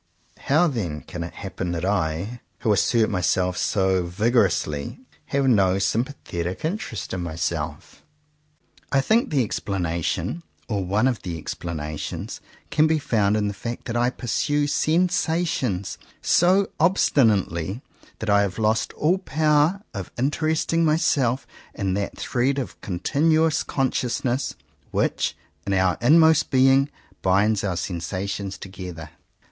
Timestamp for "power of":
19.19-20.11